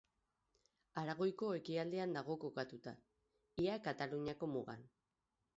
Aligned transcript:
Aragoiko 1.01 1.49
ekialdean 1.57 2.17
dago 2.19 2.37
kokatuta, 2.45 2.97
ia 3.67 3.79
Kataluniako 3.89 4.51
mugan. 4.59 4.87